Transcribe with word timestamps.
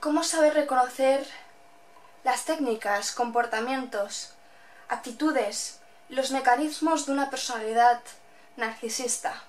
¿Cómo 0.00 0.22
saber 0.22 0.52
reconocer 0.52 1.26
las 2.22 2.44
técnicas, 2.44 3.12
comportamientos, 3.12 4.34
actitudes, 4.88 5.80
los 6.10 6.30
mecanismos 6.32 7.06
de 7.06 7.12
una 7.12 7.30
personalidad 7.30 8.00
narcisista? 8.56 9.42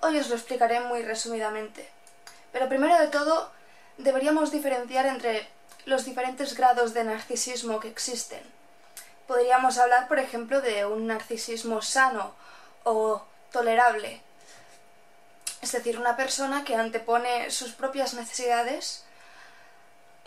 Hoy 0.00 0.18
os 0.18 0.28
lo 0.30 0.34
explicaré 0.34 0.80
muy 0.80 1.02
resumidamente. 1.02 1.88
Pero 2.52 2.68
primero 2.68 2.98
de 2.98 3.08
todo, 3.08 3.52
deberíamos 3.98 4.50
diferenciar 4.50 5.06
entre 5.06 5.46
los 5.84 6.06
diferentes 6.06 6.56
grados 6.56 6.94
de 6.94 7.04
narcisismo 7.04 7.80
que 7.80 7.88
existen. 7.88 8.42
Podríamos 9.26 9.76
hablar, 9.76 10.08
por 10.08 10.18
ejemplo, 10.18 10.62
de 10.62 10.86
un 10.86 11.06
narcisismo 11.06 11.82
sano 11.82 12.34
o 12.82 13.22
tolerable. 13.52 14.22
Es 15.64 15.72
decir, 15.72 15.98
una 15.98 16.14
persona 16.14 16.62
que 16.62 16.76
antepone 16.76 17.50
sus 17.50 17.72
propias 17.72 18.12
necesidades 18.12 19.02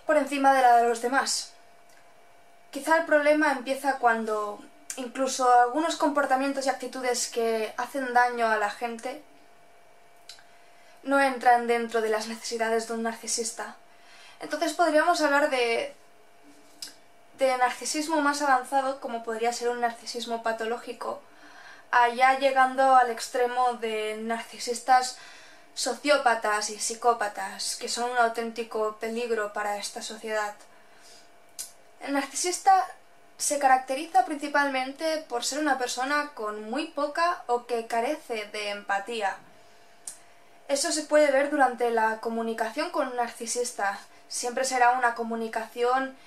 por 0.08 0.18
encima 0.18 0.52
de 0.56 0.64
la 0.64 0.78
de 0.78 0.90
los 0.90 1.04
demás. 1.04 1.54
Quizá 2.72 2.98
el 2.98 3.06
problema 3.06 3.52
empieza 3.52 4.00
cuando 4.00 4.60
incluso 4.96 5.48
algunos 5.54 5.96
comportamientos 5.96 6.66
y 6.66 6.70
actitudes 6.70 7.28
que 7.28 7.72
hacen 7.78 8.16
daño 8.16 8.48
a 8.48 8.58
la 8.58 8.72
gente 8.72 9.22
no 11.04 11.22
entran 11.22 11.68
dentro 11.68 12.02
de 12.02 12.10
las 12.10 12.28
necesidades 12.28 12.88
de 12.88 12.96
un 12.96 13.04
narcisista. 13.04 13.76
Entonces 14.40 14.74
podríamos 14.74 15.22
hablar 15.22 15.52
de, 15.52 15.94
de 17.38 17.58
narcisismo 17.60 18.22
más 18.22 18.42
avanzado, 18.42 19.00
como 19.00 19.24
podría 19.24 19.54
ser 19.54 19.70
un 19.70 19.82
narcisismo 19.82 20.42
patológico, 20.42 21.22
allá 21.92 22.40
llegando 22.40 22.96
al 22.96 23.12
extremo 23.12 23.74
de 23.74 24.18
narcisistas 24.22 25.18
sociópatas 25.74 26.70
y 26.72 26.80
psicópatas, 26.80 27.76
que 27.76 27.88
son 27.88 28.10
un 28.10 28.18
auténtico 28.18 28.98
peligro 29.00 29.54
para 29.54 29.78
esta 29.78 30.02
sociedad. 30.02 30.56
El 32.02 32.14
narcisista 32.14 32.86
se 33.38 33.60
caracteriza 33.60 34.26
principalmente 34.26 35.24
por 35.30 35.46
ser 35.46 35.60
una 35.60 35.78
persona 35.78 36.32
con 36.34 36.70
muy 36.70 36.88
poca 36.88 37.44
o 37.46 37.68
que 37.68 37.86
carece 37.86 38.46
de 38.48 38.70
empatía. 38.70 39.38
Eso 40.68 40.92
se 40.92 41.04
puede 41.04 41.32
ver 41.32 41.52
durante 41.52 41.92
la 41.92 42.20
comunicación 42.20 42.90
con 42.90 43.08
un 43.10 43.16
narcisista. 43.16 44.00
Siempre 44.28 44.66
será 44.66 44.92
una 44.92 45.16
comunicación 45.16 46.18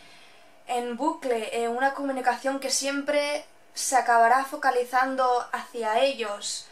en 0.67 0.97
bucle, 0.97 1.51
eh, 1.53 1.69
una 1.69 1.95
comunicación 1.95 2.61
que 2.61 2.71
siempre 2.71 3.45
se 3.75 3.97
acabará 3.97 4.45
focalizando 4.45 5.49
hacia 5.53 6.01
ellos. 6.01 6.67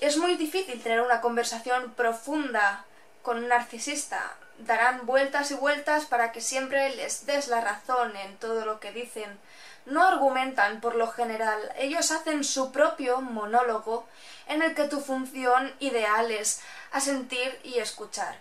Es 0.00 0.16
muy 0.16 0.36
difícil 0.36 0.82
tener 0.82 1.00
una 1.00 1.20
conversación 1.20 1.92
profunda 1.94 2.84
con 3.22 3.38
un 3.38 3.48
narcisista. 3.48 4.36
Darán 4.58 5.06
vueltas 5.06 5.50
y 5.50 5.54
vueltas 5.54 6.06
para 6.06 6.32
que 6.32 6.40
siempre 6.40 6.94
les 6.96 7.26
des 7.26 7.48
la 7.48 7.60
razón 7.60 8.16
en 8.16 8.36
todo 8.38 8.64
lo 8.64 8.80
que 8.80 8.92
dicen. 8.92 9.38
No 9.86 10.04
argumentan 10.04 10.80
por 10.80 10.94
lo 10.94 11.08
general, 11.08 11.72
ellos 11.78 12.10
hacen 12.10 12.44
su 12.44 12.72
propio 12.72 13.20
monólogo 13.20 14.06
en 14.46 14.62
el 14.62 14.74
que 14.74 14.88
tu 14.88 15.00
función 15.00 15.74
ideal 15.80 16.30
es 16.30 16.60
asentir 16.92 17.58
y 17.64 17.78
escuchar. 17.78 18.38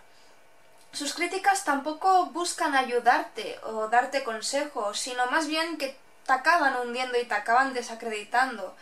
Sus 0.92 1.14
críticas 1.14 1.64
tampoco 1.64 2.28
buscan 2.28 2.76
ayudarte 2.76 3.60
o 3.64 3.88
darte 3.88 4.24
consejos, 4.24 5.00
sino 5.00 5.28
más 5.28 5.48
bien 5.48 5.78
que 5.78 5.98
te 6.28 6.34
acaban 6.34 6.76
hundiendo 6.76 7.18
y 7.18 7.26
te 7.26 7.34
acaban 7.34 7.74
desacreditando. 7.74 8.76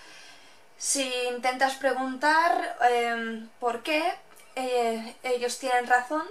Si 0.77 1.09
intentas 1.27 1.75
preguntar 1.75 2.77
eh, 2.89 3.47
por 3.59 3.83
qué 3.83 4.03
eh, 4.55 5.15
ellos 5.23 5.57
tienen 5.59 5.87
razón, 5.87 6.23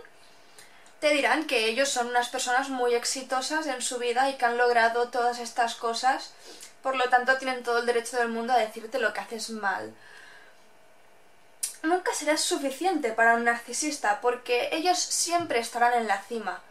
te 1.01 1.11
dirán 1.11 1.47
que 1.47 1.67
ellos 1.67 1.89
son 1.89 2.09
unas 2.09 2.29
personas 2.29 2.69
muy 2.69 2.95
exitosas 2.95 3.67
en 3.67 3.81
su 3.81 3.99
vida 3.99 4.29
y 4.29 4.35
que 4.35 4.45
han 4.45 4.59
logrado 4.59 5.09
todas 5.09 5.39
estas 5.39 5.77
cosas, 5.77 6.33
por 6.83 6.97
lo 6.97 7.09
tanto 7.09 7.39
tienen 7.39 7.63
todo 7.63 7.79
el 7.79 7.87
derecho 7.87 8.17
del 8.17 8.29
mundo 8.29 8.53
a 8.53 8.59
decirte 8.59 8.99
lo 8.99 9.13
que 9.13 9.21
haces 9.21 9.51
mal. 9.51 9.95
Nunca 11.83 12.13
serás 12.15 12.41
suficiente 12.41 13.13
para 13.13 13.35
un 13.35 13.45
narcisista 13.45 14.21
porque 14.21 14.71
ellos 14.73 14.99
siempre 14.99 15.59
estarán 15.61 15.93
en 15.93 16.09
la 16.09 16.23
cima. 16.23 16.63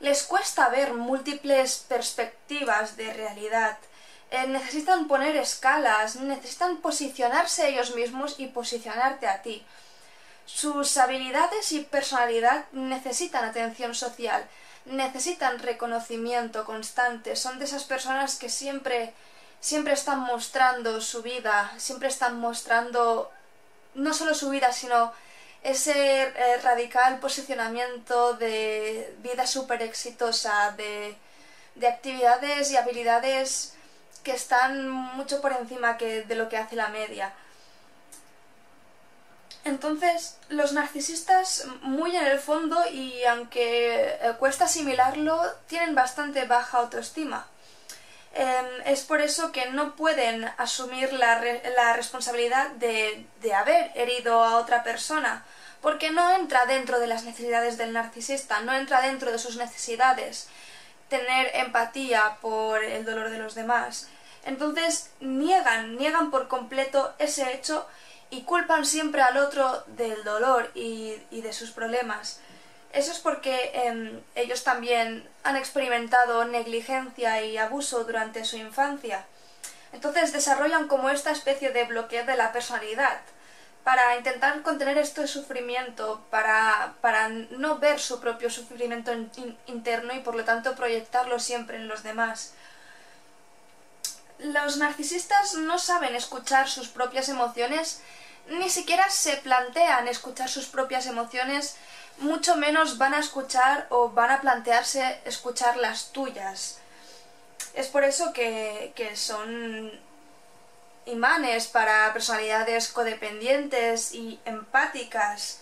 Les 0.00 0.22
cuesta 0.22 0.68
ver 0.68 0.94
múltiples 0.94 1.84
perspectivas 1.88 2.96
de 2.96 3.12
realidad. 3.12 3.78
Eh, 4.30 4.46
necesitan 4.46 5.08
poner 5.08 5.36
escalas, 5.36 6.16
necesitan 6.16 6.78
posicionarse 6.78 7.68
ellos 7.68 7.94
mismos 7.94 8.36
y 8.38 8.46
posicionarte 8.46 9.26
a 9.26 9.42
ti. 9.42 9.64
Sus 10.46 10.96
habilidades 10.96 11.72
y 11.72 11.80
personalidad 11.80 12.64
necesitan 12.72 13.44
atención 13.44 13.94
social, 13.94 14.44
necesitan 14.84 15.58
reconocimiento 15.58 16.64
constante, 16.64 17.36
son 17.36 17.58
de 17.58 17.66
esas 17.66 17.84
personas 17.84 18.36
que 18.36 18.48
siempre 18.48 19.12
siempre 19.60 19.92
están 19.92 20.20
mostrando 20.20 21.00
su 21.00 21.22
vida, 21.22 21.70
siempre 21.76 22.08
están 22.08 22.40
mostrando 22.40 23.30
no 23.94 24.14
solo 24.14 24.34
su 24.34 24.48
vida, 24.50 24.72
sino 24.72 25.12
ese 25.62 26.22
eh, 26.22 26.56
radical 26.62 27.18
posicionamiento 27.18 28.34
de 28.34 29.14
vida 29.18 29.46
súper 29.46 29.82
exitosa, 29.82 30.72
de, 30.76 31.16
de 31.74 31.86
actividades 31.86 32.70
y 32.70 32.76
habilidades 32.76 33.74
que 34.22 34.32
están 34.32 34.88
mucho 34.88 35.40
por 35.40 35.52
encima 35.52 35.96
que 35.96 36.22
de 36.22 36.34
lo 36.34 36.48
que 36.48 36.56
hace 36.56 36.76
la 36.76 36.88
media. 36.88 37.32
Entonces, 39.64 40.38
los 40.48 40.72
narcisistas, 40.72 41.66
muy 41.82 42.16
en 42.16 42.24
el 42.24 42.38
fondo, 42.38 42.82
y 42.90 43.22
aunque 43.24 44.18
eh, 44.20 44.32
cuesta 44.38 44.64
asimilarlo, 44.64 45.42
tienen 45.66 45.94
bastante 45.94 46.46
baja 46.46 46.78
autoestima. 46.78 47.46
Eh, 48.32 48.82
es 48.86 49.02
por 49.02 49.20
eso 49.20 49.52
que 49.52 49.66
no 49.70 49.96
pueden 49.96 50.44
asumir 50.56 51.12
la, 51.12 51.42
la 51.76 51.92
responsabilidad 51.92 52.70
de, 52.72 53.26
de 53.42 53.54
haber 53.54 53.90
herido 53.94 54.42
a 54.42 54.56
otra 54.56 54.82
persona, 54.82 55.44
porque 55.80 56.10
no 56.10 56.34
entra 56.34 56.66
dentro 56.66 57.00
de 57.00 57.06
las 57.06 57.24
necesidades 57.24 57.78
del 57.78 57.92
narcisista, 57.92 58.60
no 58.60 58.74
entra 58.74 59.00
dentro 59.02 59.32
de 59.32 59.38
sus 59.38 59.56
necesidades 59.56 60.48
tener 61.08 61.50
empatía 61.54 62.38
por 62.40 62.82
el 62.84 63.04
dolor 63.04 63.30
de 63.30 63.38
los 63.38 63.54
demás. 63.54 64.08
Entonces 64.44 65.10
niegan, 65.20 65.96
niegan 65.96 66.30
por 66.30 66.48
completo 66.48 67.14
ese 67.18 67.52
hecho 67.52 67.86
y 68.30 68.42
culpan 68.42 68.86
siempre 68.86 69.20
al 69.22 69.36
otro 69.36 69.82
del 69.88 70.22
dolor 70.24 70.70
y, 70.74 71.16
de 71.30 71.52
sus 71.52 71.72
problemas. 71.72 72.40
Eso 72.92 73.12
es 73.12 73.18
porque 73.18 73.70
eh, 73.74 74.22
ellos 74.34 74.64
también 74.64 75.28
han 75.42 75.56
experimentado 75.56 76.44
negligencia 76.44 77.42
y 77.42 77.56
abuso 77.58 78.04
durante 78.04 78.44
su 78.44 78.56
infancia. 78.56 79.26
Entonces 79.92 80.32
desarrollan 80.32 80.86
como 80.86 81.10
esta 81.10 81.32
especie 81.32 81.70
de 81.70 81.84
bloqueo 81.84 82.24
de 82.24 82.36
la 82.36 82.52
personalidad 82.52 83.20
para 83.84 84.16
intentar 84.16 84.62
contener 84.62 84.98
este 84.98 85.26
sufrimiento, 85.26 86.22
para, 86.30 86.94
para 87.00 87.28
no 87.28 87.78
ver 87.78 87.98
su 87.98 88.20
propio 88.20 88.50
sufrimiento 88.50 89.12
in, 89.12 89.30
interno 89.66 90.12
y 90.14 90.20
por 90.20 90.34
lo 90.34 90.44
tanto 90.44 90.74
proyectarlo 90.74 91.38
siempre 91.38 91.76
en 91.76 91.88
los 91.88 92.02
demás. 92.02 92.54
Los 94.38 94.76
narcisistas 94.76 95.54
no 95.54 95.78
saben 95.78 96.14
escuchar 96.14 96.68
sus 96.68 96.88
propias 96.88 97.28
emociones 97.28 98.02
ni 98.48 98.68
siquiera 98.68 99.08
se 99.10 99.36
plantean 99.36 100.08
escuchar 100.08 100.48
sus 100.48 100.66
propias 100.66 101.06
emociones, 101.06 101.76
mucho 102.18 102.56
menos 102.56 102.98
van 102.98 103.14
a 103.14 103.20
escuchar 103.20 103.86
o 103.90 104.10
van 104.10 104.30
a 104.30 104.40
plantearse 104.40 105.20
escuchar 105.24 105.76
las 105.76 106.12
tuyas. 106.12 106.78
Es 107.74 107.86
por 107.86 108.04
eso 108.04 108.32
que, 108.32 108.92
que 108.96 109.16
son 109.16 109.92
imanes 111.06 111.66
para 111.66 112.12
personalidades 112.12 112.88
codependientes 112.88 114.12
y 114.12 114.40
empáticas. 114.44 115.60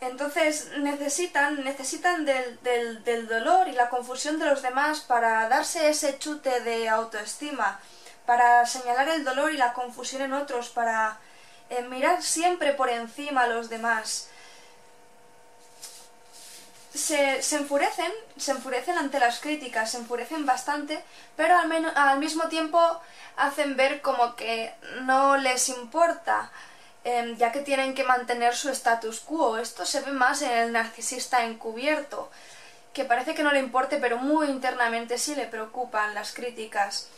Entonces 0.00 0.70
necesitan, 0.78 1.64
necesitan 1.64 2.26
del, 2.26 2.62
del, 3.04 3.28
dolor 3.28 3.68
y 3.68 3.72
la 3.72 3.88
confusión 3.88 4.38
de 4.38 4.46
los 4.46 4.62
demás 4.62 5.00
para 5.00 5.48
darse 5.48 5.88
ese 5.88 6.18
chute 6.18 6.60
de 6.60 6.88
autoestima, 6.88 7.80
para 8.26 8.66
señalar 8.66 9.08
el 9.08 9.24
dolor 9.24 9.52
y 9.52 9.56
la 9.56 9.72
confusión 9.72 10.22
en 10.22 10.34
otros, 10.34 10.68
para 10.68 11.18
eh, 11.70 11.82
mirar 11.82 12.22
siempre 12.22 12.74
por 12.74 12.90
encima 12.90 13.44
a 13.44 13.46
los 13.48 13.70
demás. 13.70 14.28
Se, 16.96 17.56
enfurecen, 17.56 18.10
se 18.38 18.52
enfurecen 18.52 18.96
ante 18.96 19.20
las 19.20 19.38
críticas, 19.40 19.90
se 19.90 19.98
enfurecen 19.98 20.46
bastante, 20.46 21.04
pero 21.36 21.56
al, 21.56 21.68
menos, 21.68 21.92
al 21.94 22.18
mismo 22.18 22.48
tiempo 22.48 22.80
hacen 23.36 23.76
ver 23.76 24.00
como 24.00 24.34
que 24.34 24.72
no 25.02 25.36
les 25.36 25.68
importa, 25.68 26.50
eh, 27.04 27.34
ya 27.36 27.52
que 27.52 27.60
tienen 27.60 27.94
que 27.94 28.02
mantener 28.02 28.56
su 28.56 28.70
status 28.70 29.20
quo. 29.20 29.58
Esto 29.58 29.84
se 29.84 30.00
ve 30.00 30.12
más 30.12 30.40
en 30.40 30.50
el 30.50 30.72
narcisista 30.72 31.44
encubierto, 31.44 32.30
que 32.94 33.04
parece 33.04 33.34
que 33.34 33.42
no 33.42 33.52
le 33.52 33.60
importe, 33.60 33.98
pero 33.98 34.16
muy 34.16 34.48
internamente 34.48 35.18
sí 35.18 35.34
le 35.34 35.46
preocupan 35.46 36.14
las 36.14 36.32
críticas. 36.32 37.08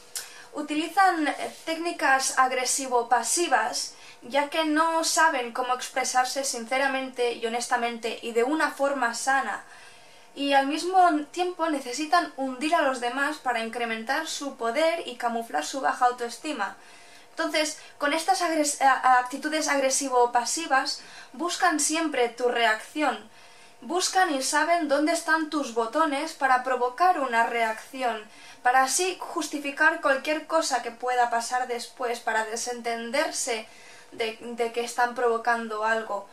Utilizan 0.55 1.29
eh, 1.29 1.35
técnicas 1.65 2.37
agresivo-pasivas, 2.37 3.95
ya 4.23 4.51
que 4.51 4.65
no 4.65 5.05
saben 5.05 5.53
cómo 5.53 5.75
expresarse 5.75 6.45
sinceramente 6.45 7.33
y 7.33 7.47
honestamente 7.47 8.19
y 8.23 8.33
de 8.33 8.45
una 8.45 8.71
forma 8.71 9.15
sana 9.15 9.65
y 10.39 10.53
al 10.53 10.69
mismo 10.69 10.99
tiempo 11.33 11.69
necesitan 11.69 12.33
hundir 12.37 12.75
a 12.75 12.83
los 12.83 13.01
demás 13.01 13.39
para 13.39 13.65
incrementar 13.65 14.29
su 14.29 14.57
poder 14.57 15.07
y 15.07 15.17
camuflar 15.17 15.65
su 15.65 15.81
baja 15.81 16.07
autoestima. 16.07 16.77
Entonces, 17.31 17.79
con 17.99 18.13
estas 18.13 18.43
actitudes 18.43 19.69
agresivo-pasivas, 19.69 21.01
buscan 21.33 21.81
siempre 21.81 22.29
tu 22.29 22.49
reacción, 22.49 23.19
buscan 23.81 24.33
y 24.33 24.43
saben 24.43 24.89
dónde 24.89 25.13
están 25.13 25.51
tus 25.51 25.75
botones 25.75 26.35
para 26.35 26.63
provocar 26.63 27.19
una 27.19 27.47
reacción, 27.47 28.25
para 28.63 28.85
así 28.85 29.17
justificar 29.21 30.01
cualquier 30.01 30.47
cosa 30.47 30.83
que 30.83 30.91
pueda 30.93 31.31
pasar 31.31 31.67
después, 31.67 32.21
para 32.21 32.45
desentenderse 32.45 33.67
de, 34.13 34.73
que 34.73 34.81
están 34.81 35.15
provocando 35.15 35.85
algo. 35.85 36.29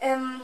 Em, 0.00 0.40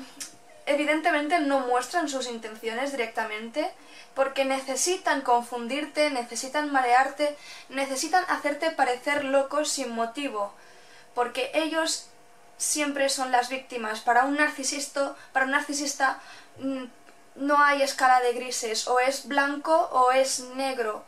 evidentemente 0.67 1.41
no 1.41 1.61
muestran 1.61 2.09
sus 2.09 2.29
intenciones 2.29 2.93
directamente 2.93 3.70
porque 4.14 4.44
necesitan 4.44 5.23
confundirte, 5.23 6.11
necesitan 6.11 6.70
marearte, 6.70 7.37
necesitan 7.69 8.25
hacerte 8.29 8.70
parecer 8.70 9.25
loco 9.25 9.64
sin 9.64 9.91
motivo, 9.91 10.53
porque 11.14 11.50
ellos 11.55 12.09
siempre 12.59 13.09
son 13.09 13.32
las 13.32 13.49
víctimas. 13.49 14.00
Para 14.00 14.25
un 14.25 14.37
narcisista, 14.37 15.17
para 15.32 15.47
un 15.47 15.53
narcisista 15.53 16.20
mm, 16.59 16.85
no 17.37 17.62
hay 17.62 17.82
escala 17.82 18.20
de 18.20 18.32
grises, 18.35 18.87
o 18.87 19.00
es 19.00 19.26
blanco 19.26 19.75
o 19.93 20.12
es 20.12 20.41
negro, 20.56 21.05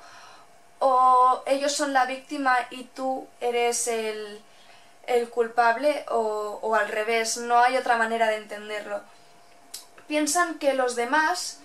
o 0.79 1.43
ellos 1.47 1.73
son 1.73 1.93
la 1.93 2.07
víctima 2.07 2.57
y 2.71 2.85
tú 2.85 3.29
eres 3.41 3.87
el, 3.87 4.43
el 5.07 5.29
culpable 5.31 6.05
o, 6.09 6.75
al 6.75 6.89
revés, 6.89 7.37
no 7.37 7.59
hay 7.61 7.77
otra 7.77 7.97
manera 7.97 8.29
de 8.29 8.37
entenderlo 8.37 9.03
piensan 10.07 10.59
que 10.59 10.75
los 10.75 10.97
demás 10.97 11.61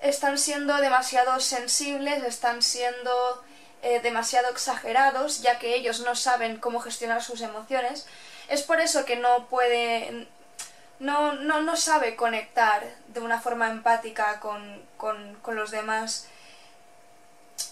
están 0.00 0.38
siendo 0.38 0.76
demasiado 0.78 1.38
sensibles, 1.40 2.22
están 2.24 2.62
siendo 2.62 3.44
eh, 3.82 4.00
demasiado 4.00 4.50
exagerados, 4.50 5.42
ya 5.42 5.58
que 5.58 5.74
ellos 5.74 6.00
no 6.00 6.14
saben 6.14 6.56
cómo 6.58 6.80
gestionar 6.80 7.22
sus 7.22 7.40
emociones. 7.40 8.06
Es 8.48 8.62
por 8.62 8.80
eso 8.80 9.04
que 9.04 9.16
no 9.16 9.46
puede, 9.46 10.26
no, 10.98 11.34
no, 11.34 11.62
no 11.62 11.76
sabe 11.76 12.16
conectar 12.16 12.82
de 13.08 13.20
una 13.20 13.40
forma 13.40 13.70
empática 13.70 14.40
con, 14.40 14.82
con, 14.96 15.34
con 15.42 15.54
los 15.54 15.70
demás. 15.70 16.26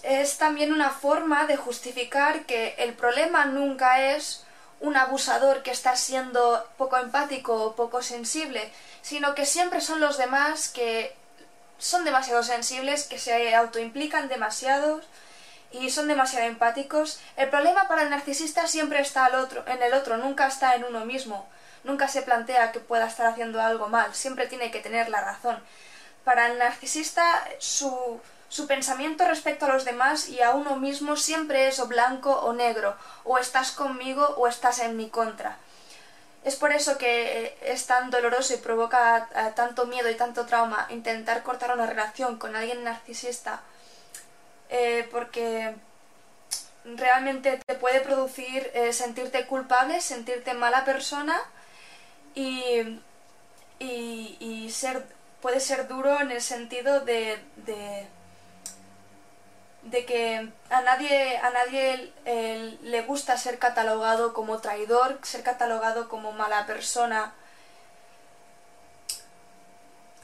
Es 0.03 0.37
también 0.37 0.71
una 0.71 0.89
forma 0.89 1.47
de 1.47 1.57
justificar 1.57 2.45
que 2.45 2.75
el 2.77 2.93
problema 2.93 3.45
nunca 3.45 4.13
es 4.13 4.45
un 4.81 4.97
abusador 4.97 5.63
que 5.63 5.71
está 5.71 5.95
siendo 5.95 6.67
poco 6.77 6.97
empático 6.97 7.53
o 7.53 7.75
poco 7.75 8.01
sensible, 8.01 8.71
sino 9.01 9.35
que 9.35 9.45
siempre 9.45 9.79
son 9.79 9.99
los 10.01 10.17
demás 10.17 10.69
que 10.69 11.15
son 11.77 12.03
demasiado 12.03 12.43
sensibles, 12.43 13.05
que 13.05 13.19
se 13.19 13.55
autoimplican 13.55 14.27
demasiado 14.27 15.01
y 15.71 15.89
son 15.91 16.07
demasiado 16.07 16.45
empáticos. 16.47 17.19
El 17.37 17.49
problema 17.49 17.87
para 17.87 18.03
el 18.03 18.09
narcisista 18.09 18.67
siempre 18.67 18.99
está 18.99 19.25
al 19.25 19.35
otro, 19.35 19.63
en 19.67 19.81
el 19.81 19.93
otro, 19.93 20.17
nunca 20.17 20.47
está 20.47 20.75
en 20.75 20.83
uno 20.83 21.05
mismo. 21.05 21.47
Nunca 21.83 22.07
se 22.07 22.21
plantea 22.21 22.71
que 22.71 22.79
pueda 22.79 23.07
estar 23.07 23.25
haciendo 23.25 23.61
algo 23.61 23.87
mal, 23.87 24.13
siempre 24.13 24.47
tiene 24.47 24.69
que 24.69 24.81
tener 24.81 25.09
la 25.09 25.21
razón. 25.21 25.57
Para 26.23 26.47
el 26.47 26.59
narcisista 26.59 27.43
su, 27.57 28.19
su 28.51 28.67
pensamiento 28.67 29.23
respecto 29.23 29.65
a 29.65 29.69
los 29.69 29.85
demás 29.85 30.27
y 30.27 30.41
a 30.41 30.51
uno 30.51 30.75
mismo 30.75 31.15
siempre 31.15 31.69
es 31.69 31.79
o 31.79 31.87
blanco 31.87 32.31
o 32.31 32.51
negro, 32.51 32.97
o 33.23 33.37
estás 33.37 33.71
conmigo 33.71 34.25
o 34.37 34.45
estás 34.45 34.79
en 34.79 34.97
mi 34.97 35.07
contra. 35.07 35.57
Es 36.43 36.57
por 36.57 36.73
eso 36.73 36.97
que 36.97 37.45
eh, 37.45 37.57
es 37.61 37.85
tan 37.85 38.11
doloroso 38.11 38.53
y 38.53 38.57
provoca 38.57 39.29
eh, 39.33 39.53
tanto 39.55 39.85
miedo 39.85 40.09
y 40.09 40.15
tanto 40.15 40.45
trauma 40.47 40.85
intentar 40.89 41.43
cortar 41.43 41.73
una 41.73 41.85
relación 41.85 42.37
con 42.37 42.53
alguien 42.57 42.83
narcisista, 42.83 43.61
eh, 44.69 45.07
porque 45.11 45.73
realmente 46.83 47.57
te 47.65 47.75
puede 47.75 48.01
producir 48.01 48.69
sentirte 48.91 49.45
culpable, 49.47 50.01
sentirte 50.01 50.53
mala 50.55 50.83
persona 50.83 51.39
y, 52.35 52.99
y, 53.79 54.69
ser, 54.71 55.05
puede 55.41 55.61
ser 55.61 55.87
duro 55.87 56.19
en 56.19 56.31
el 56.31 56.41
sentido 56.41 57.01
de 57.01 57.39
que 59.89 60.51
a 60.69 60.81
nadie, 60.81 61.37
a 61.37 61.49
nadie 61.49 62.13
le 62.83 63.01
gusta 63.01 63.37
ser 63.37 63.59
catalogado 63.59 64.33
como 64.33 64.59
traidor, 64.59 65.19
ser 65.23 65.43
catalogado 65.43 66.07
como 66.07 66.31
mala 66.31 66.65
persona. 66.65 67.33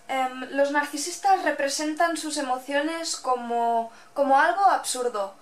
Em, 0.07 0.49
los 0.51 0.71
narcisistas 0.71 1.43
representan 1.43 2.15
sus 2.15 2.37
emociones 2.37 3.17
como, 3.17 3.91
como 4.13 4.39
algo 4.39 4.63
absurdo. 4.65 5.35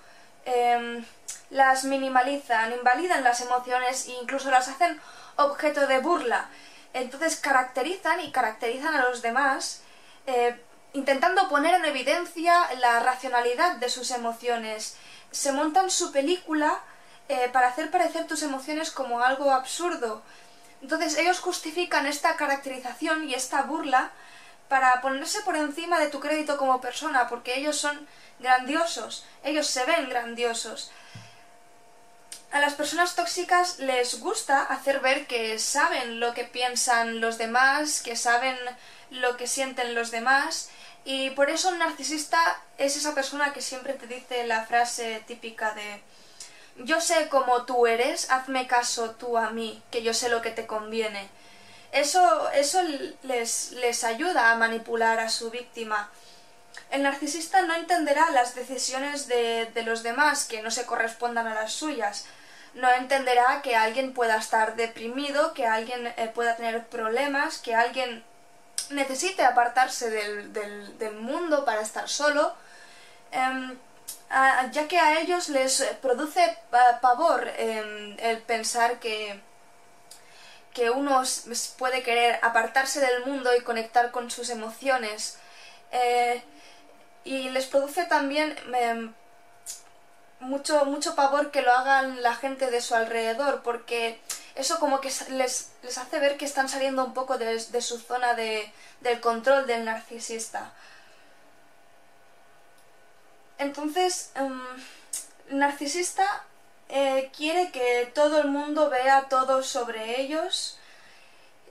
Em, 0.46 1.06
las 1.50 1.84
minimalizan, 1.84 2.74
invalidan 2.74 3.24
las 3.24 3.42
emociones 3.42 4.08
e 4.08 4.12
incluso 4.22 4.50
las 4.50 4.68
hacen 4.68 5.00
objeto 5.36 5.88
de 5.88 6.00
burla. 6.00 6.50
Entonces 6.94 7.36
caracterizan 7.36 8.22
y 8.22 8.32
caracterizan 8.32 8.96
a 8.96 9.04
los 9.10 9.22
demás 9.22 9.82
eh, 10.28 10.60
intentando 10.96 11.50
poner 11.50 11.76
en 11.76 11.86
evidencia 11.86 12.74
la 12.76 13.02
racionalidad 13.02 13.76
de 13.76 13.90
sus 13.90 14.12
emociones. 14.12 14.96
Se 15.30 15.52
montan 15.52 15.92
su 15.92 16.14
película 16.14 16.80
eh, 17.28 17.50
para 17.52 17.68
hacer 17.68 17.92
parecer 17.92 18.28
tus 18.28 18.44
emociones 18.44 18.92
como 18.92 19.22
algo 19.22 19.52
absurdo. 19.52 20.24
Entonces 20.82 21.18
ellos 21.18 21.40
justifican 21.40 22.08
esta 22.08 22.38
caracterización 22.38 23.28
y 23.28 23.34
esta 23.34 23.64
burla 23.64 24.12
para 24.70 25.02
ponerse 25.02 25.42
por 25.42 25.58
encima 25.58 26.00
de 26.00 26.08
tu 26.08 26.22
crédito 26.22 26.58
como 26.58 26.80
persona, 26.80 27.28
porque 27.28 27.56
ellos 27.58 27.78
son 27.78 28.08
grandiosos, 28.40 29.26
ellos 29.44 29.68
se 29.68 29.84
ven 29.86 30.08
grandiosos. 30.08 30.92
A 32.52 32.62
las 32.62 32.74
personas 32.74 33.16
tóxicas 33.16 33.80
les 33.80 34.22
gusta 34.22 34.64
hacer 34.64 35.02
ver 35.02 35.28
que 35.28 35.60
saben 35.60 36.22
lo 36.22 36.34
que 36.34 36.46
piensan 36.46 37.20
los 37.20 37.38
demás, 37.38 38.02
que 38.02 38.16
saben 38.16 38.58
lo 39.10 39.36
que 39.36 39.46
sienten 39.46 39.94
los 39.94 40.10
demás 40.10 40.70
y 41.06 41.30
por 41.30 41.50
eso 41.52 41.70
un 41.70 41.78
narcisista 41.78 42.60
es 42.78 42.98
esa 42.98 43.14
persona 43.14 43.54
que 43.54 43.62
siempre 43.62 43.94
te 43.94 44.08
dice 44.08 44.46
la 44.48 44.66
frase 44.66 45.24
típica 45.28 45.74
de 45.74 46.02
yo 46.78 47.00
sé 47.00 47.30
cómo 47.30 47.64
tú 47.64 47.88
eres, 47.88 48.30
hazme 48.32 48.68
caso 48.68 49.12
tú 49.12 49.38
a 49.38 49.52
mí, 49.52 49.82
que 49.92 50.04
yo 50.04 50.14
sé 50.14 50.30
lo 50.30 50.42
que 50.42 50.52
te 50.52 50.66
conviene. 50.66 51.30
Eso, 51.92 52.50
eso 52.52 52.82
les, 53.24 53.72
les 53.72 54.04
ayuda 54.04 54.52
a 54.52 54.58
manipular 54.58 55.20
a 55.20 55.30
su 55.30 55.52
víctima. 55.52 56.10
El 56.92 57.04
narcisista 57.04 57.62
no 57.62 57.74
entenderá 57.76 58.30
las 58.32 58.56
decisiones 58.56 59.28
de, 59.28 59.68
de 59.74 59.84
los 59.84 60.04
demás 60.04 60.44
que 60.44 60.62
no 60.62 60.72
se 60.72 60.86
correspondan 60.86 61.48
a 61.48 61.54
las 61.54 61.72
suyas. 61.72 62.26
No 62.74 62.92
entenderá 62.92 63.62
que 63.62 63.78
alguien 63.78 64.14
pueda 64.14 64.36
estar 64.36 64.76
deprimido, 64.76 65.54
que 65.54 65.66
alguien 65.66 66.08
eh, 66.08 66.30
pueda 66.34 66.58
tener 66.58 66.86
problemas, 66.88 67.60
que 67.60 67.74
alguien 67.74 68.26
necesite 68.92 69.44
apartarse 69.44 70.10
del, 70.10 70.54
del, 70.54 70.98
mundo 71.16 71.66
para 71.66 71.82
estar 71.82 72.08
solo. 72.10 72.54
Em, 73.32 73.78
ya 74.72 74.88
que 74.88 75.00
a 75.00 75.20
ellos 75.20 75.50
les 75.50 75.82
produce 76.02 76.58
pa- 76.70 77.00
pavor 77.02 77.48
em, 77.58 78.18
el 78.20 78.40
pensar 78.42 79.00
que, 79.00 79.40
que 80.74 80.90
uno 80.90 81.24
puede 81.78 82.04
querer 82.04 82.40
apartarse 82.42 83.00
del 83.00 83.26
mundo 83.26 83.56
y 83.56 83.62
conectar 83.62 84.12
con 84.12 84.30
sus 84.32 84.50
emociones. 84.50 85.38
Eh, 85.92 86.44
y 87.24 87.50
les 87.50 87.66
produce 87.66 88.06
también 88.06 88.56
em, 88.74 89.14
mucho, 90.40 90.86
mucho 90.86 91.16
pavor 91.16 91.52
que 91.52 91.62
lo 91.62 91.72
hagan 91.72 92.22
la 92.22 92.36
gente 92.36 92.70
de 92.72 92.82
su 92.82 92.96
alrededor, 92.96 93.64
porque 93.64 94.20
eso 94.56 94.80
como 94.80 95.02
que 95.02 95.12
les, 95.30 95.70
les 95.84 95.98
hace 95.98 96.20
ver 96.20 96.38
que 96.38 96.46
están 96.46 96.70
saliendo 96.70 97.04
un 97.04 97.14
poco 97.14 97.38
de, 97.38 97.60
su 97.60 98.00
zona 98.00 98.34
de, 98.34 98.72
del 99.02 99.20
control 99.20 99.68
del 99.68 99.84
narcisista. 99.86 100.74
Entonces, 103.58 104.32
em, 104.36 104.62
el 105.50 105.60
narcisista 105.60 106.44
eh, 106.90 107.32
quiere 107.36 107.72
que 107.72 108.12
todo 108.14 108.40
el 108.40 108.48
mundo 108.48 108.90
vea 108.90 109.28
todo 109.30 109.62
sobre 109.62 110.22
ellos, 110.22 110.78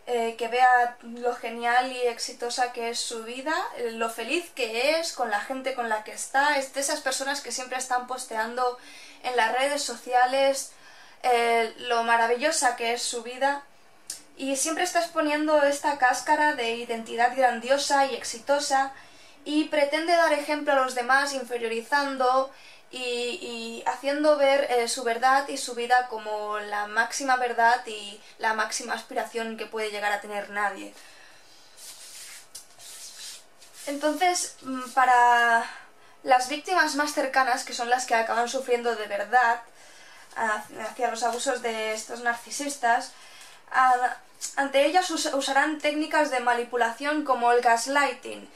eh, 0.07 0.37
que 0.37 0.49
vea 0.49 0.99
lo 1.03 1.35
genial 1.35 1.91
y 1.91 2.03
exitosa 2.03 2.73
que 2.73 2.91
es 2.91 2.99
su 2.99 3.25
vida, 3.25 3.55
eh, 3.79 3.93
lo 3.93 4.11
feliz 4.11 4.51
que 4.55 4.99
es 4.99 5.15
con 5.15 5.31
la 5.31 5.41
gente 5.41 5.75
con 5.75 5.89
la 5.89 6.05
que 6.05 6.13
está, 6.13 6.59
es 6.59 6.75
de 6.75 6.83
esas 6.83 7.01
personas 7.01 7.41
que 7.41 7.53
siempre 7.53 7.79
están 7.79 8.07
posteando 8.07 8.79
en 9.23 9.37
las 9.37 9.53
redes 9.53 9.83
sociales 9.83 10.73
eh, 11.25 11.73
lo 11.79 12.05
maravillosa 12.05 12.77
que 12.77 12.93
es 12.93 13.03
su 13.03 13.23
vida 13.23 13.63
y 14.37 14.57
siempre 14.57 14.85
está 14.85 15.01
exponiendo 15.01 15.63
esta 15.63 15.97
cáscara 15.97 16.55
de 16.55 16.75
identidad 16.77 17.35
grandiosa 17.35 18.05
y 18.07 18.15
exitosa 18.15 18.93
y 19.45 19.65
pretende 19.65 20.13
dar 20.13 20.35
ejemplo 20.35 20.75
a 20.75 20.77
los 20.77 20.95
demás 20.95 21.33
inferiorizando 21.33 22.51
y, 22.91 23.83
haciendo 23.87 24.37
ver 24.37 24.71
eh, 24.71 24.87
su 24.87 25.03
verdad 25.03 25.49
y 25.49 25.57
su 25.57 25.75
vida 25.75 26.09
como 26.09 26.59
la 26.59 26.87
máxima 26.87 27.37
verdad 27.37 27.85
y 27.87 28.21
la 28.39 28.53
máxima 28.53 28.93
aspiración 28.93 29.57
que 29.57 29.67
puede 29.67 29.91
llegar 29.91 30.13
a 30.13 30.21
tener 30.21 30.51
nadie. 30.51 30.95
Entonces, 33.87 34.57
mm, 34.63 34.91
para 34.91 35.65
las 36.23 36.49
víctimas 36.49 36.95
más 36.95 37.15
cercanas, 37.15 37.65
que 37.65 37.73
son 37.73 37.91
las 37.91 38.07
que 38.07 38.15
acaban 38.15 38.49
sufriendo 38.49 38.95
de 38.95 39.07
verdad 39.07 39.63
hacia 40.37 41.11
los 41.11 41.23
abusos 41.23 41.63
de 41.63 41.93
estos 41.95 42.21
narcisistas, 42.21 43.13
ante 44.57 44.85
ellas 44.87 45.11
us- 45.11 45.33
usarán 45.35 45.79
técnicas 45.79 46.31
de 46.31 46.41
manipulación 46.41 47.25
como 47.25 47.53
el 47.53 47.61
gaslighting, 47.61 48.49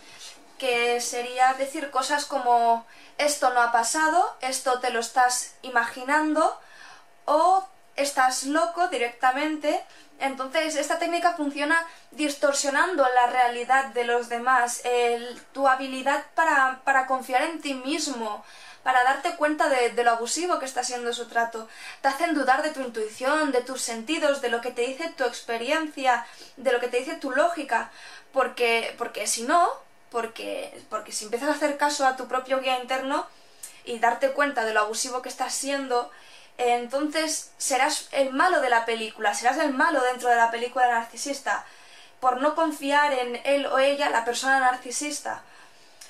que 0.58 1.00
sería 1.00 1.54
decir 1.54 1.90
cosas 1.90 2.24
como 2.24 2.86
esto 3.16 3.50
no 3.50 3.60
ha 3.62 3.72
pasado, 3.72 4.36
esto 4.40 4.80
te 4.80 4.90
lo 4.90 5.00
estás 5.00 5.54
imaginando 5.62 6.60
o 7.24 7.66
estás 7.96 8.44
loco 8.44 8.88
directamente. 8.88 9.84
Entonces 10.20 10.74
esta 10.74 10.98
técnica 10.98 11.34
funciona 11.34 11.84
distorsionando 12.10 13.06
la 13.14 13.26
realidad 13.28 13.86
de 13.86 14.04
los 14.04 14.28
demás, 14.28 14.82
tu 15.52 15.68
habilidad 15.68 16.24
para, 16.34 16.80
para 16.84 17.06
confiar 17.06 17.42
en 17.42 17.60
ti 17.60 17.74
mismo, 17.74 18.44
para 18.82 19.04
darte 19.04 19.36
cuenta 19.36 19.68
de, 19.68 19.92
lo 20.02 20.12
abusivo 20.12 20.58
que 20.58 20.64
está 20.64 20.82
siendo 20.82 21.12
su 21.12 21.26
trato. 21.26 21.68
Te 22.00 22.08
hacen 22.08 22.34
dudar 22.34 22.62
de 22.62 22.70
tu 22.70 22.80
intuición, 22.80 23.52
de 23.52 23.62
tus 23.62 23.82
sentidos, 23.82 24.40
de 24.40 24.48
lo 24.48 24.60
que 24.60 24.70
te 24.70 24.82
dice 24.82 25.12
tu 25.16 25.24
experiencia, 25.24 26.26
de 26.56 26.72
lo 26.72 26.80
que 26.80 26.88
te 26.88 26.98
dice 26.98 27.16
tu 27.16 27.30
lógica, 27.30 27.90
porque, 28.32 28.94
porque 28.98 29.26
si 29.26 29.42
no, 29.42 29.68
porque, 30.10 30.82
porque 30.88 31.12
si 31.12 31.24
empiezas 31.24 31.48
a 31.50 31.52
hacer 31.52 31.76
caso 31.76 32.06
a 32.06 32.16
tu 32.16 32.28
propio 32.28 32.60
guía 32.60 32.80
interno 32.80 33.26
y 33.84 33.98
darte 33.98 34.30
cuenta 34.32 34.64
de 34.64 34.74
lo 34.74 34.80
abusivo 34.80 35.22
que 35.22 35.28
estás 35.28 35.54
siendo, 35.54 36.10
entonces 36.56 37.52
serás 37.56 38.08
el 38.12 38.32
malo 38.32 38.60
de 38.60 38.70
la 38.70 38.84
película, 38.84 39.34
serás 39.34 39.58
el 39.58 39.72
malo 39.72 40.02
dentro 40.02 40.28
de 40.28 40.36
la 40.36 40.50
película 40.50 40.88
narcisista, 40.88 41.64
por 42.20 42.40
no 42.40 42.54
confiar 42.54 43.12
en 43.12 43.40
él 43.44 43.66
o 43.66 43.78
ella, 43.78 44.10
la 44.10 44.24
persona 44.24 44.58
narcisista. 44.60 45.42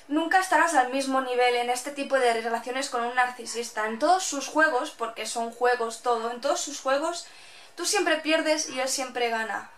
Nunca 0.09 0.39
estarás 0.39 0.73
al 0.73 0.89
mismo 0.91 1.21
nivel 1.21 1.55
en 1.55 1.69
este 1.69 1.91
tipo 1.91 2.15
de 2.19 2.33
relaciones 2.41 2.89
con 2.89 3.03
un 3.03 3.15
narcisista. 3.15 3.85
En 3.87 3.99
todos 3.99 4.23
sus 4.23 4.47
juegos, 4.47 4.89
porque 4.91 5.25
son 5.25 5.51
juegos 5.51 6.01
todo, 6.01 6.31
en 6.31 6.41
todos 6.41 6.59
sus 6.59 6.81
juegos, 6.81 7.27
tú 7.75 7.85
siempre 7.85 8.17
pierdes 8.17 8.67
y 8.69 8.79
él 8.81 8.89
siempre 8.89 9.29
gana. 9.29 9.69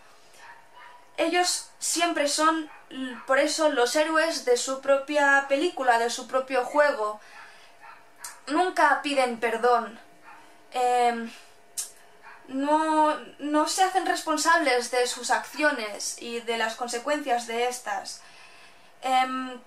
Ellos 1.17 1.69
siempre 1.79 2.27
son, 2.29 2.71
l- 2.89 3.17
por 3.27 3.38
eso, 3.39 3.69
los 3.69 3.93
héroes 3.95 4.45
de 4.45 4.55
su 4.57 4.79
propia 4.81 5.45
película, 5.50 6.00
de 6.00 6.09
su 6.09 6.27
propio 6.27 6.63
juego. 6.63 7.19
Nunca 8.47 9.01
piden 9.03 9.38
perdón. 9.39 10.00
Em, 10.71 11.29
no, 12.47 13.17
no 13.39 13.67
se 13.67 13.83
hacen 13.83 14.05
responsables 14.05 14.91
de 14.91 15.05
sus 15.07 15.29
acciones 15.29 16.15
y 16.21 16.39
de 16.39 16.57
las 16.57 16.75
consecuencias 16.75 17.47
de 17.47 17.67
estas. 17.67 18.21
Em, 19.01 19.59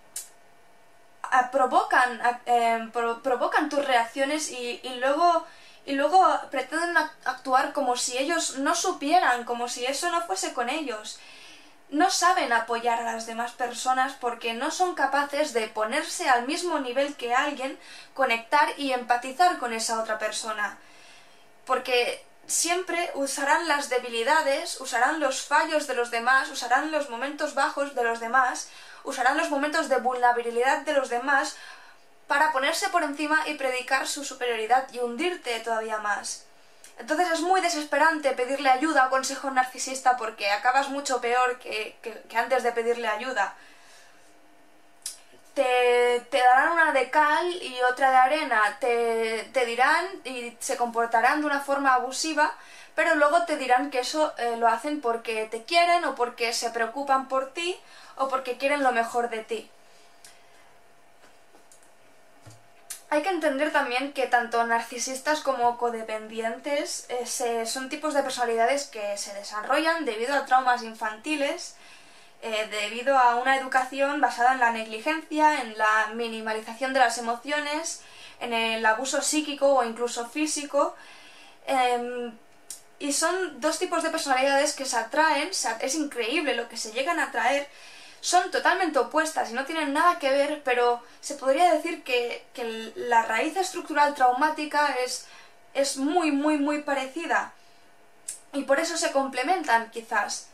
provocan, 1.52 2.20
em, 2.46 2.90
pro- 2.90 3.22
provocan 3.22 3.68
tus 3.68 3.84
reacciones 3.84 4.50
y, 4.50 4.80
luego, 5.00 5.46
y 5.86 5.92
luego 5.92 6.20
pretenden 6.50 6.94
ac- 6.96 7.10
actuar 7.24 7.72
como 7.72 7.96
si 7.96 8.16
ellos 8.18 8.58
no 8.58 8.74
supieran, 8.74 9.44
como 9.44 9.68
si 9.68 9.84
eso 9.86 10.10
no 10.10 10.20
fuese 10.26 10.52
con 10.52 10.68
ellos. 10.68 11.18
No 11.90 12.10
saben 12.10 12.52
apoyar 12.52 12.98
a 13.00 13.12
las 13.12 13.26
demás 13.26 13.52
personas 13.52 14.14
porque 14.20 14.54
no 14.54 14.70
son 14.70 14.94
capaces 14.94 15.52
de 15.52 15.68
ponerse 15.68 16.28
al 16.28 16.46
mismo 16.46 16.78
nivel 16.80 17.14
que 17.16 17.34
alguien, 17.34 17.78
conectar 18.14 18.68
y 18.78 18.92
empatizar 18.92 19.58
con 19.58 19.72
esa 19.72 20.00
otra 20.00 20.18
persona 20.18 20.78
porque 21.66 22.24
siempre 22.46 23.10
usarán 23.14 23.68
las 23.68 23.88
debilidades, 23.88 24.78
usarán 24.80 25.18
los 25.20 25.40
fallos 25.42 25.86
de 25.86 25.94
los 25.94 26.10
demás, 26.10 26.50
usarán 26.50 26.90
los 26.90 27.08
momentos 27.08 27.54
bajos 27.54 27.94
de 27.94 28.04
los 28.04 28.20
demás, 28.20 28.68
usarán 29.04 29.36
los 29.36 29.50
momentos 29.50 29.88
de 29.88 29.98
vulnerabilidad 29.98 30.82
de 30.82 30.92
los 30.94 31.08
demás 31.10 31.56
para 32.26 32.52
ponerse 32.52 32.88
por 32.88 33.02
encima 33.02 33.46
y 33.48 33.54
predicar 33.54 34.06
su 34.08 34.24
superioridad 34.24 34.86
y 34.92 34.98
hundirte 34.98 35.60
todavía 35.60 35.98
más. 35.98 36.44
Entonces 36.98 37.28
es 37.32 37.40
muy 37.40 37.60
desesperante 37.60 38.30
pedirle 38.32 38.70
ayuda 38.70 39.04
a 39.04 39.10
consejo 39.10 39.50
narcisista 39.50 40.16
porque 40.16 40.50
acabas 40.50 40.88
mucho 40.88 41.20
peor 41.20 41.58
que, 41.58 41.96
que- 42.02 42.22
que 42.28 42.36
antes 42.36 42.62
de 42.62 42.72
pedirle 42.72 43.08
ayuda 43.08 43.54
te, 45.54 46.26
te 46.30 46.38
darán 46.38 46.72
una 46.72 46.92
de 46.92 47.10
cal 47.10 47.46
y 47.62 47.80
otra 47.82 48.10
de 48.10 48.16
arena, 48.16 48.76
te, 48.80 49.48
te 49.52 49.66
dirán 49.66 50.04
y 50.24 50.56
se 50.58 50.76
comportarán 50.76 51.40
de 51.40 51.46
una 51.46 51.60
forma 51.60 51.94
abusiva, 51.94 52.52
pero 52.94 53.14
luego 53.16 53.44
te 53.46 53.56
dirán 53.56 53.90
que 53.90 54.00
eso 54.00 54.32
eh, 54.38 54.56
lo 54.56 54.68
hacen 54.68 55.00
porque 55.00 55.46
te 55.50 55.64
quieren 55.64 56.04
o 56.04 56.14
porque 56.14 56.52
se 56.52 56.70
preocupan 56.70 57.28
por 57.28 57.52
ti 57.52 57.76
o 58.16 58.28
porque 58.28 58.56
quieren 58.58 58.82
lo 58.82 58.92
mejor 58.92 59.30
de 59.30 59.44
ti. 59.44 59.70
Hay 63.10 63.22
que 63.22 63.28
entender 63.28 63.72
también 63.72 64.12
que 64.12 64.26
tanto 64.26 64.64
narcisistas 64.66 65.40
como 65.40 65.78
codependientes 65.78 67.06
eh, 67.08 67.26
se- 67.26 67.66
son 67.66 67.88
tipos 67.88 68.12
de 68.14 68.22
personalidades 68.22 68.86
que 68.86 69.16
se 69.18 69.32
desarrollan 69.34 70.04
debido 70.04 70.34
a 70.34 70.46
traumas 70.46 70.82
infantiles, 70.82 71.76
eh, 72.42 72.66
debido 72.70 73.16
a 73.18 73.36
una 73.36 73.56
educación 73.56 74.20
basada 74.20 74.54
en 74.54 74.60
la 74.60 74.72
negligencia, 74.72 75.62
en 75.62 75.78
la 75.78 76.10
minimalización 76.14 76.92
de 76.92 77.00
las 77.00 77.18
emociones, 77.18 78.02
en 78.40 78.52
el 78.52 78.84
abuso 78.84 79.22
psíquico 79.22 79.74
o 79.74 79.84
incluso 79.84 80.28
físico. 80.28 80.94
em, 81.66 82.36
y 83.04 83.12
son 83.12 83.60
dos 83.60 83.78
tipos 83.78 84.02
de 84.02 84.08
personalidades 84.08 84.72
que 84.72 84.86
se 84.86 84.96
atraen, 84.96 85.50
es 85.50 85.94
increíble 85.94 86.54
lo 86.54 86.70
que 86.70 86.78
se 86.78 86.90
llegan 86.92 87.20
a 87.20 87.24
atraer, 87.24 87.68
son 88.22 88.50
totalmente 88.50 88.98
opuestas 88.98 89.50
y 89.50 89.52
no 89.52 89.66
tienen 89.66 89.92
nada 89.92 90.18
que 90.18 90.30
ver, 90.30 90.62
pero 90.64 91.02
se 91.20 91.34
podría 91.34 91.74
decir 91.74 92.02
que, 92.02 92.46
que 92.54 92.92
la 92.96 93.20
raíz 93.20 93.58
estructural 93.58 94.14
traumática 94.14 94.96
es, 95.04 95.26
es 95.74 95.98
muy, 95.98 96.32
muy, 96.32 96.56
muy 96.56 96.80
parecida. 96.80 97.52
Y 98.54 98.62
por 98.62 98.80
eso 98.80 98.96
se 98.96 99.12
complementan, 99.12 99.90
quizás. 99.90 100.48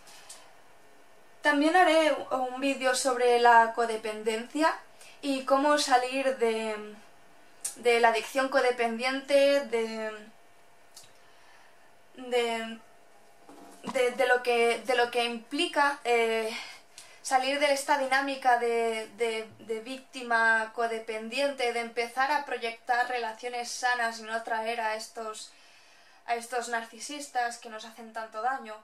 También 1.42 1.76
haré 1.76 2.12
un 2.32 2.60
vídeo 2.60 2.96
sobre 2.96 3.38
la 3.38 3.74
codependencia 3.74 4.76
y 5.22 5.44
cómo 5.44 5.78
salir 5.78 6.36
de, 6.38 6.74
de 7.76 8.00
la 8.00 8.08
adicción 8.08 8.48
codependiente, 8.48 9.60
de, 9.66 10.10
de, 12.16 12.78
de, 13.92 14.26
lo, 14.26 14.42
que, 14.42 14.80
de 14.80 14.96
lo 14.96 15.10
que 15.10 15.24
implica 15.24 16.00
eh, 16.04 16.56
salir 17.22 17.58
de 17.60 17.72
esta 17.72 17.98
dinámica 17.98 18.58
de, 18.58 19.08
de, 19.16 19.48
de 19.60 19.80
víctima 19.80 20.72
codependiente, 20.74 21.72
de 21.72 21.80
empezar 21.80 22.30
a 22.32 22.44
proyectar 22.44 23.08
relaciones 23.08 23.70
sanas 23.70 24.18
y 24.18 24.22
no 24.22 24.34
atraer 24.34 24.80
a 24.80 24.96
estos, 24.96 25.52
a 26.26 26.34
estos 26.34 26.68
narcisistas 26.68 27.58
que 27.58 27.70
nos 27.70 27.84
hacen 27.84 28.12
tanto 28.12 28.42
daño. 28.42 28.76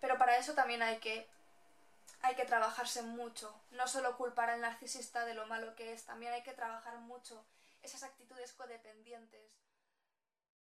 Pero 0.00 0.16
para 0.16 0.36
eso 0.36 0.54
también 0.54 0.82
hay 0.82 0.98
que 0.98 1.26
hay 2.22 2.34
que 2.34 2.44
trabajarse 2.44 3.02
mucho. 3.02 3.54
No 3.70 3.86
solo 3.86 4.16
culpar 4.16 4.50
al 4.50 4.60
narcisista 4.60 5.24
de 5.24 5.34
lo 5.34 5.46
malo 5.46 5.74
que 5.76 5.92
es, 5.92 6.04
también 6.04 6.32
hay 6.32 6.42
que 6.42 6.52
trabajar 6.52 6.96
mucho 6.98 7.44
esas 7.82 8.02
actitudes 8.02 8.52
codependientes 8.52 9.40